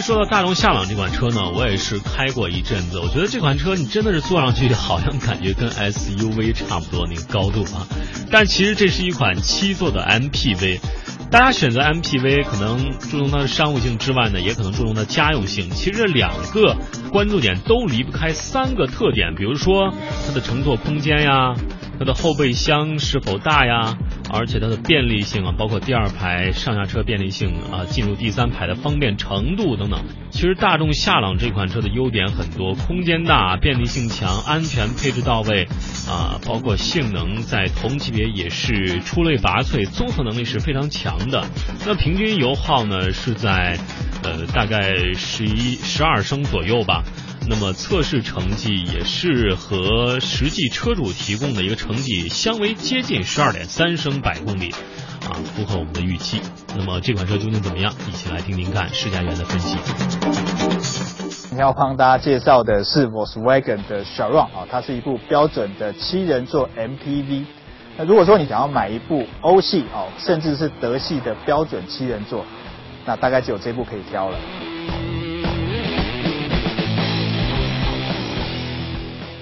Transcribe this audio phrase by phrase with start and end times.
[0.00, 2.98] 说到大众夏朗这款车呢，我也是开过一阵子。
[2.98, 7.86] 我觉得这款车你真的是坐上去好像感觉跟 SUV 差不多那个高度啊。
[8.30, 10.80] 但其实这是一款七座的 MPV。
[11.30, 15.68] 大家选择 MPV 可能注重它的商务性之外呢，也可能注重它家用性。
[15.70, 16.74] 其实这两个
[17.10, 19.92] 关注点都离不开三个特点，比如说
[20.26, 21.54] 它的乘坐空间呀，
[21.98, 23.98] 它的后备箱是否大呀。
[24.30, 30.04] 而且它的便利性啊，包括第二排上下车便利性啊，进入第三排的方便程度等等。
[30.30, 35.66] 其实大众夏朗这款车的优点很多，空间大，便利性强，安全配置到位
[36.08, 41.44] 啊，包括性能在同级别也是出类拔萃，综合能力是非常强的。
[41.86, 43.78] 那平均油耗呢是在
[44.22, 47.02] 呃大概十一十二升左右吧。
[47.50, 54.70] 那么测试成绩也是和实际车主提供的一个成绩相为接近，十二点三升百公里，
[55.24, 56.42] 啊，符合我们的预期。
[56.76, 57.90] 那么这款车究竟怎么样？
[58.06, 59.78] 一起来听听看试驾员的分析。
[61.48, 67.46] 今天要帮大家介绍的是 Volkswagen 的 Sharon 啊，它是一部标准的七人座 MPV。
[67.96, 72.44] 那如果说你想要买一部欧系哦，甚至是德系的标准七人座，
[73.06, 74.38] 那大概只有这部可以挑了。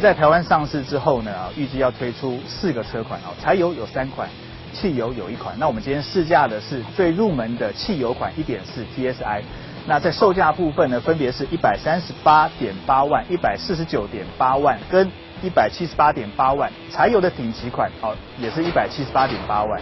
[0.07, 4.29] 在台湾上市之后呢，预计要推出四个车款哦，柴油有三款，
[4.73, 5.57] 汽油有一款。
[5.59, 9.43] 那我们今天试驾的是最入门的汽油款1.4 TSI。
[9.85, 15.11] 那在售价部分呢，分别是一百三十八点八万、一百四十九点八万跟
[15.43, 16.71] 一百七十八点八万。
[16.89, 19.81] 柴油的顶级款哦，也是一百七十八点八万。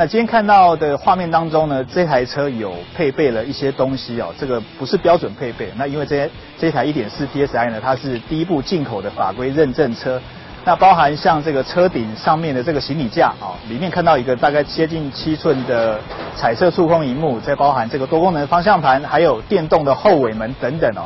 [0.00, 5.70] 那今天看到的画面当中呢，这台车有配备了一些东西哦，这个不是标准配备。
[5.76, 6.26] 那因为这
[6.58, 10.18] 这台一点四 TSI 呢，它是第一部进口的法规认证车，
[10.64, 16.00] 那包含像这个车顶上面的这个行李架啊，里面看到一个大概接近七寸的
[16.34, 21.04] 彩色触控荧幕，再包含这个多功能方向盘，还有电动的后尾门等等哦，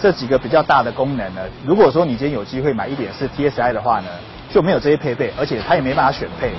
[0.00, 4.08] 这几个比较大的功能呢，如果说你今天有机会买一点四 TSI 的话呢，
[4.50, 6.50] 就没有这些配备，而且它也没办法选配。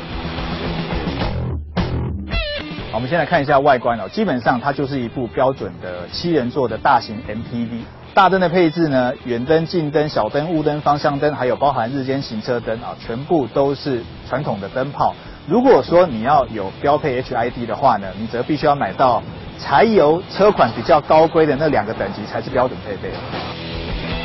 [2.93, 7.81] 我们先来看一下外观哦，基本上它就是一部标准的七人座的大型 MPV。
[8.13, 15.15] 大灯的配置呢，远灯、近灯、小灯、雾灯、方向灯，还有包含日间行车灯啊，全部都是传统的灯泡。
[15.47, 19.23] 如果说你要有标配 HID 的话呢，你则必须要买到
[19.57, 23.09] 柴油车款比较高规的那两个等级才是标准配备。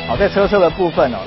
[0.07, 1.17] 好，在车车的部分哦，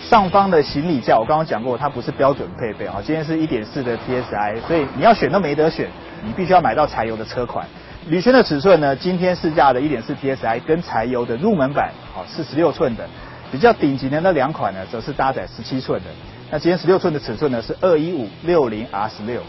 [0.00, 5.88] 上方的行李架我刚刚讲过，它不是标准配备啊，今天是一点四的 TSI，所以你要选都没得选。
[6.24, 7.66] 你必须要买到柴油的车款，
[8.08, 8.94] 铝圈的尺寸呢？
[8.94, 13.04] 今天试驾的1.4 TSI 跟柴油的入门版，好是十六寸的，
[13.50, 16.06] 比较顶级的那两款呢，则是搭载十七寸的。
[16.50, 19.42] 那今天十六寸的尺寸呢是二一五六零 R 十六。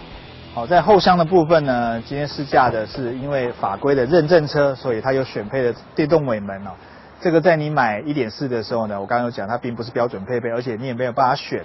[0.54, 6.72] 好，在后箱的部分呢，今天试驾的是因为法规的认证车，所以它有选配的电动尾门哦。
[7.22, 11.64] 这个在你买1.4的时候呢，我刚刚有讲，它并不是标准配备，而且你也没有办法选。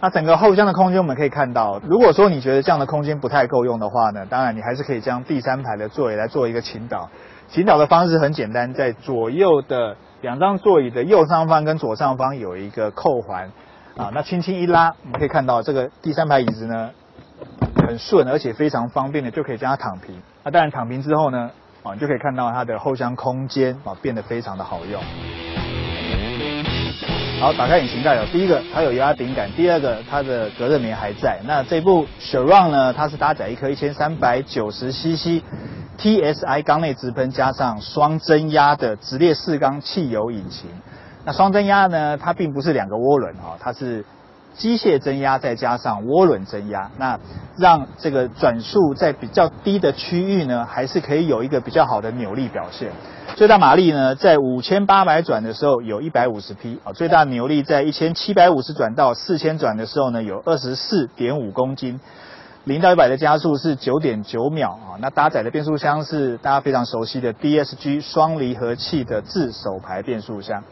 [0.00, 7.08] 那整个后箱的空间我们可以看到，如果说你觉得这样的空间不太够用的话呢，当然你还是可以将第三排的座椅来做一个倾倒。
[7.48, 13.50] 倾倒的方式很简单，在左右的两张座椅的右上方跟左上方有一个扣环，
[13.96, 16.90] 啊，那轻轻一拉，我们可以看到这个第三排椅子呢
[17.86, 20.20] 很顺，而且非常方便的就可以将它躺平。
[20.44, 21.50] 那当然躺平之后呢，
[21.82, 25.00] 啊，你就可以看到它的后箱空间啊变得非常的好用。
[27.38, 28.24] 好，打开引擎盖哦。
[28.32, 31.38] 第一个，它有压顶杆；第二个，它的隔热棉还在。
[31.44, 35.42] 那这部 s h i r o n 呢，它是搭载一颗一千三百九十 CC
[35.98, 40.70] TSI 缸内直喷加上双增压的直列四缸汽油引擎。
[41.26, 44.04] 那双增压呢，它并不是两个涡轮啊，它是。
[44.56, 47.18] 机械增压再加上涡轮增压，那
[47.58, 52.90] 让这个转速在比较低的区域呢，还是可以有一个比较好的扭力表现。
[53.34, 62.00] 最大马力呢，在五千八百转的时候有一百五十匹啊，最大扭力在一千七百五十转到四千转的时候呢，有二十四点五公斤，
[62.64, 64.96] 零到一百的加速是九点九秒啊。
[65.00, 70.64] 那搭载的变速箱是大家非常熟悉的 DSG 双离合器的自手排变速箱。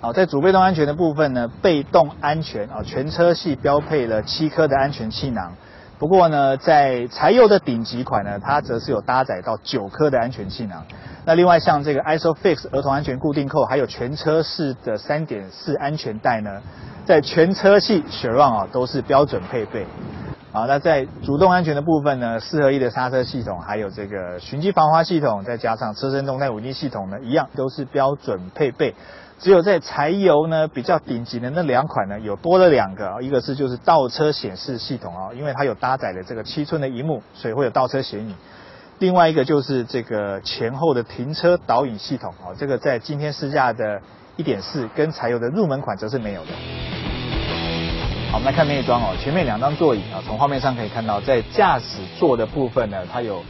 [0.00, 5.54] 好，在主被动安全的部分呢，被动安全啊，全车系标配了七颗的安全气囊。
[5.98, 10.84] 不过呢，在柴油的顶级款呢，它则是有搭载到九颗的安全气囊。
[11.24, 16.62] 那另外像这个 ISOFIX 儿童安全固定扣，还有全车式的三点四安全带呢，
[17.04, 19.84] 在全车系 s h a r o n 啊都是标准配备。
[20.52, 28.94] 啊，那在主动安全的部分呢，四合一的刹车系统，还有这个循迹防滑系统，再加上车身动态稳定系统呢，一样都是标准配备。
[29.38, 38.34] 只有在柴油呢比较顶级的那两款呢，有多了两个，一个是就是倒车显示系统啊，因为它有搭载了这个七寸的荧幕，所以会有倒车显影。
[38.98, 44.00] 另外一个就是这个前后的停车导引系统哦，这个在今天试驾的
[44.38, 46.48] 1.4跟柴油的入门款则是没有的。
[48.32, 53.44] 好，我们来看内装哦，前面两张座椅啊，从画面上可以看到，在驾驶座的部分呢，它有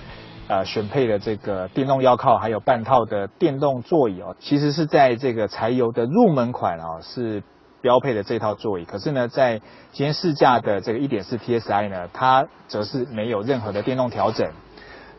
[0.48, 7.42] 呃选配的这个电动腰靠，还有半套的电动座椅哦，其实是在这个柴油的入门款啊是
[7.80, 9.60] 标配的这套座椅，可是呢，在
[9.92, 14.50] 今天试驾的这个1.4 TSI 呢，它则是没有任何的电动调整。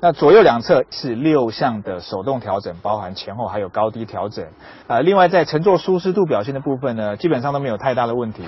[0.01, 4.45] 那左右两侧是六项的手动调整，包含前后还有高低调整。
[4.87, 8.43] 呃，另外在乘坐舒适度表现的部分呢，基本上都没有太大的问题。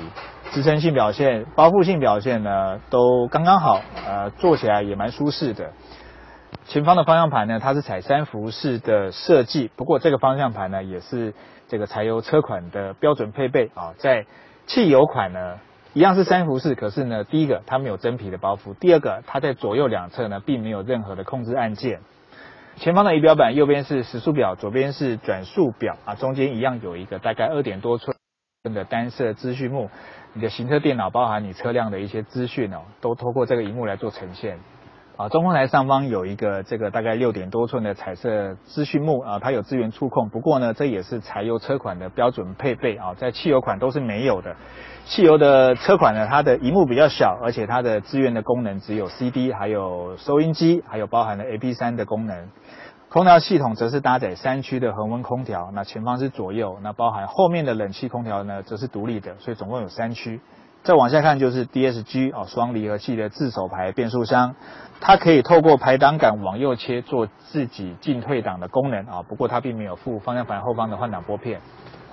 [0.51, 3.81] 支撑性表现、包覆性表现呢，都刚刚好。
[4.07, 5.71] 呃，坐起来也蛮舒适的。
[6.65, 11.33] 前方的方向盘呢，它是采三辐式的设计，不过这个方向盘呢，也是
[11.67, 13.93] 这个柴油车款的标准配备啊。
[13.97, 14.25] 在
[14.65, 15.59] 汽油款呢。
[15.93, 21.99] 一样是三辐式，可是呢，第一个它没有真皮的包覆，第二个它在左右两侧呢并没有任何的控制按键。
[22.77, 28.15] 前方的仪表板右边是时速表，左边是转速表啊，中间一样有一个大概二点多寸
[28.73, 29.89] 的单色资讯幕，
[30.31, 34.59] 你的行车电脑包含你车辆的一些资讯哦，都透过这个荧幕来做呈现。
[35.21, 44.55] 啊，中控台上方有一个这个大概六点多寸的彩色资讯幕啊，它有资源触控，不过呢，这也是柴油车款的标准配备啊，在汽油款都是没有的。
[45.05, 52.49] 汽油的车款呢，它的荧幕比较小，而且它的资源的功能只有 CD，还有收音机，还有包含了 AP3 的功能。
[53.09, 60.41] 空调系统则是搭载三区的恒温空调，那前方是左右，那包含后面的冷气空调呢，则是独立的，所以总共有三区。
[60.83, 64.55] 再往下看就是 DSG 哦，双离合器的自手排变速箱，
[64.99, 71.61] 它可以透过排挡杆往右切做自己进退档的功能啊，不过它并没有附方向盘后方的换挡拨片。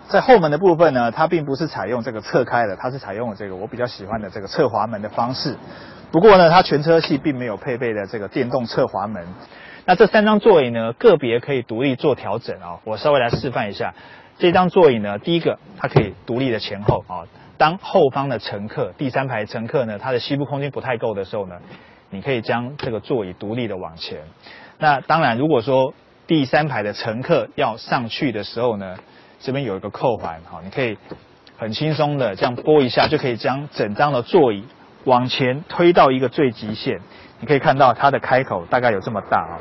[0.09, 5.57] 在后门的部分呢，它并不是采用这个侧开的，它是采用了这个我比较喜欢的这个侧滑门的方式。
[6.11, 9.27] 不过呢，它全车系并没有配备的这个电动侧滑门。
[9.87, 13.95] 那这三张座椅呢，个别可以独立做调整啊，我稍微来示范一下。
[14.39, 17.27] 这张座椅呢，第一个它可以独立的前后啊。
[17.57, 21.57] 当后方的乘客，第三排乘客呢，他的膝部空间不太够的时候呢，
[22.11, 24.21] 你可以将这个座椅独立的往前。
[24.79, 25.93] 那当然，如果说
[26.29, 28.97] 第三排的乘客要上去的时候呢，
[29.41, 30.97] 这边有一个扣环，好，你可以
[31.57, 34.65] 很轻松的这样拨一下，就可以将整张的座椅
[35.03, 37.01] 往前推到一个最极限。
[37.41, 39.59] 你可以看到它的开口大概有这么大啊，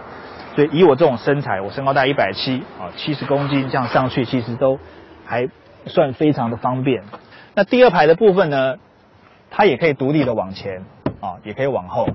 [0.58, 4.80] 所以以我这种身材，我身高大概一百七啊，七十公斤这样上去，其实都
[5.24, 5.48] 还
[5.86, 7.04] 算非常的方便。
[7.54, 8.78] 那第二排的部分呢，
[9.52, 10.84] 它也可以独立的往前
[11.22, 12.10] 啊，也可以往后。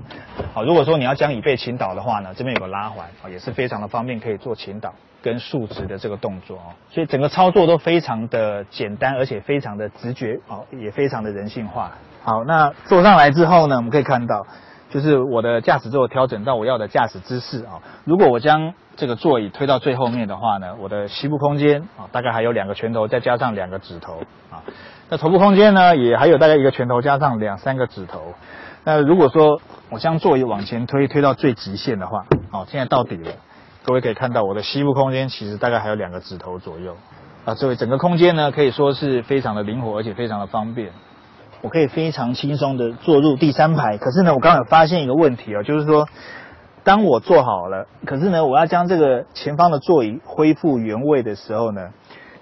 [0.53, 6.75] 好，如果说你要将椅背倾倒的话呢，这边有个拉环啊，也是非常的方便，可以做倾倒跟竖直的这个动作哦。
[6.89, 11.93] 所以整个操作都非常的简单，而且非常的直觉哦，也非常的人性化。
[12.25, 14.45] 好，那坐上来之后呢，我们可以看到。
[14.93, 17.81] 就是我的驾驶座调整到我要的驾驶姿势啊。
[18.05, 24.19] 如果我将这个座椅推到最后面的话呢，我的膝部空间啊，大概还有两个拳头，再加上两个指头
[24.51, 24.61] 啊。
[25.09, 28.35] 那头部空间呢，也还有大概一个拳头加上两三个指头。
[28.83, 29.59] 那如果说
[29.89, 33.31] 我将座椅往前推，推到最极限的话，好，现在到底了。
[33.83, 36.95] 各位可以看到我的膝部空间其实大概还有两个指头左右
[37.45, 37.55] 啊。
[37.55, 40.91] 这位整个空间呢，可以说是非常的灵活，而且非常的方便。
[41.63, 46.09] 我可以非常轻松的坐入第三排，可是呢，我刚刚有发现一个问题哦，就是说，
[46.83, 51.91] 当我坐好了，可是呢，我要将这个前方的座椅恢复原位的时候呢，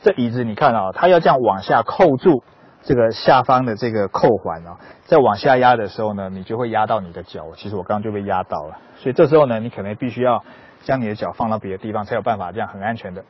[0.01, 2.41] 这椅子你看啊，它要这样往下扣住
[2.81, 7.43] 这个下方的这个扣环啊，在往下压的时候呢，你就会压到你的脚。
[7.55, 10.43] 其实我刚刚就被压到了，所以这时候呢，你可能必须要
[10.81, 13.23] 将你的脚放到别的地方，才有办法这样很安全的。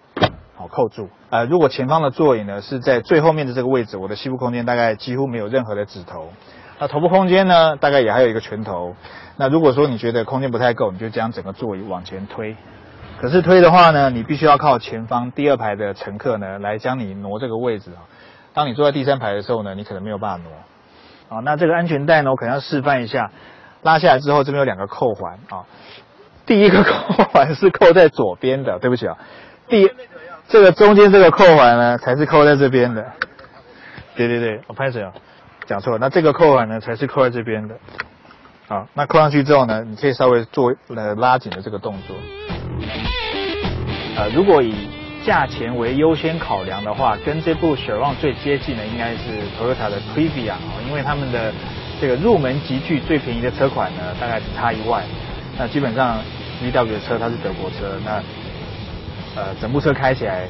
[0.62, 6.30] 好扣住，呃，如果前方的座椅呢是在最后面的这个位置，我的膝部空间大概几乎没有任何的指头，
[6.78, 8.96] 那头部空间呢，大概也还有一个拳头。
[9.38, 12.56] 那如果说你觉得空间不太够，你就将整个座椅往前推。
[13.20, 18.06] 可是推的话呢，你必须要靠前方第二排的乘客呢来将你挪这个位置啊。
[18.54, 21.38] 当你坐在第三排的时候呢，你可能没有办法挪。
[21.38, 23.32] 啊，那这个安全带呢，我可能要示范一下，
[23.82, 25.66] 拉下来之后这边有两个扣环啊，
[26.46, 29.18] 第一个扣环是扣在左边的，对不起啊，
[29.68, 29.90] 第。
[30.48, 33.06] 这个中间这个扣环呢，才是扣在这边的。
[34.16, 35.14] 对对对，我拍谁啊？
[35.66, 36.00] 讲错了。
[36.00, 37.76] 那这个扣环呢，才是扣在这边的。
[38.68, 42.16] 好，那扣上去之后呢，你可以稍微做呃拉紧的这个动作。
[44.18, 44.90] 呃，如果以
[45.26, 49.18] 价钱为优先考量的话，跟这部雪 n 最接近的应该是
[49.58, 51.54] Toyota 的 Previa 啊，因为他们的
[52.02, 55.04] 这个入门级距最便宜的车款呢，大概只差一万。
[55.58, 56.20] 那基本上
[56.62, 58.22] VW 的车它是德国车，那。
[59.34, 60.46] 呃，整部车开起来，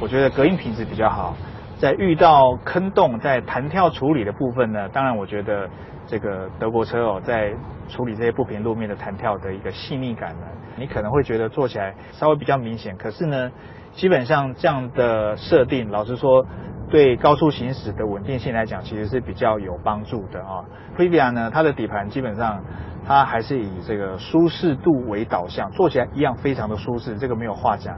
[0.00, 1.36] 我觉得隔音品质比较好，
[1.78, 5.68] 在遇到坑洞，在弹跳处理的部分呢，当然我觉得
[6.06, 7.52] 这个德国车哦，在
[7.88, 10.46] 处理这些不平路面的弹跳的一个细腻感呢，
[10.76, 12.96] 你可能会觉得做起来稍微比较明显。
[12.96, 13.50] 可是呢，
[13.92, 16.46] 基本上这样的设定，老实说，
[16.88, 20.64] 对高速行驶的稳定性来讲，其实是比较有帮助的啊。
[20.96, 22.62] Previa 呢，它的底盘基本上
[23.06, 27.96] 它还是以这个舒适度为导向，做起来一样非常的舒适，这个没有话讲。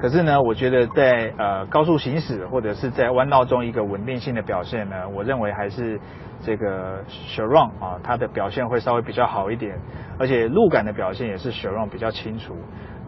[0.00, 6.00] 可是呢，我觉得在呃高速行驶或者是在弯道中一个稳定性的表现呢，我认为还是
[6.44, 9.76] 这个 s h r o n 啊，它的表现会稍微比较好一点，
[10.16, 12.54] 而且路感的表现也是 s h r o n 比较清楚。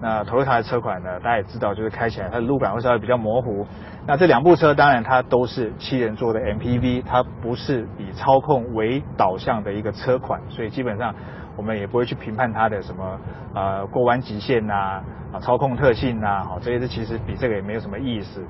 [0.01, 3.67] 那 Toyota 的车款呢，大家也知道，就是开起来它的路感会稍微比较模糊。
[4.07, 11.15] 那这两部车当然它都是七人座的 MPV，它不是以操控为导向的一个车款，所以基本上。
[11.57, 13.21] 我们也不会去评判它的什么
[13.55, 18.43] 呃过弯极限呐啊操控特性呐，好这些是其实比这个也没有什么意思。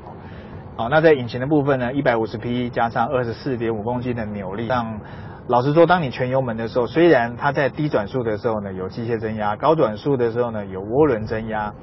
[0.77, 5.01] 好，那在引擎的部分呢，一百五十匹加上二十四点五公斤的扭力，让
[5.51, 11.75] 老实说，当你全油门的时候，虽然它在低转速的时候呢有机械增压，高转速的时候呢有涡轮增压。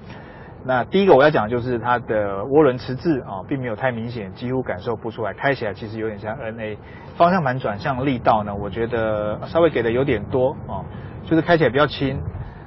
[0.63, 6.77] 那第一个我要讲的就是它的涡轮迟滞啊，并没有太明显，几乎感受不出来，开起来其实有点像 NA。
[7.17, 10.87] 方向盘转向力道呢，我觉得稍微给的有点多啊。
[11.25, 12.21] 就是开起来比较轻，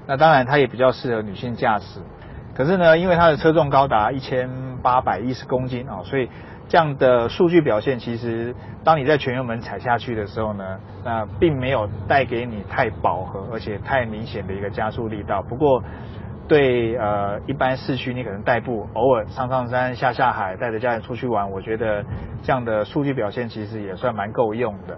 [0.06, 2.00] 那当然它也比较适合女性驾驶。
[2.54, 4.50] 可是呢，因为它的车重高达一千
[4.82, 6.28] 八百一十公斤啊，所以
[6.70, 15.42] 这样的数据表现，其实当你在全油门踩下去的时候呢，那并没有带给你太饱和而且太明显的一个加速力道。
[15.42, 15.82] 不过
[16.46, 22.04] 对呃一般市区你可能代步，偶尔上上山下下海，带着家人出去玩，我觉得
[22.44, 24.96] 这样的数据表现其实也算蛮够用的。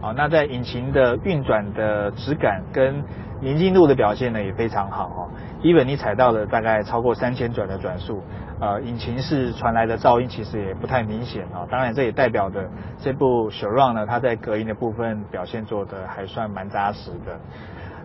[0.00, 3.02] 啊，那在引擎的运转的质感跟
[3.40, 5.28] 宁静度的表现呢也非常好哦。
[5.62, 8.22] even 你踩到了大概超过三千转的转速，
[8.60, 11.66] 呃，引擎室传来的噪音其实也不太明显啊。
[11.70, 17.38] 当然，这也代表的这部 s h r o n 呢，它在隔音的部分表现做的还算蛮扎实的。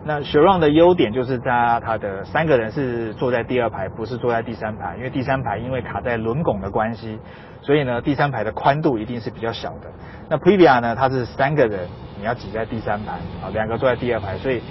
[0.02, 7.18] 那雪 h r o n 的优点就是它它的三个人是坐在第二排，不是坐在第三排，因为第三排因为卡在轮拱的关系，
[7.60, 9.90] 所以呢第三排的宽度一定是比较小的。
[10.28, 11.86] 那 Previa 呢，它是三个人，
[12.18, 13.12] 你要挤在第三排
[13.44, 14.62] 啊，两个坐在第二排，所以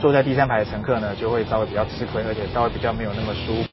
[0.00, 3.66] 坐在第三排的乘客呢就会稍微比较吃亏，而且稍微比较没有那么舒服。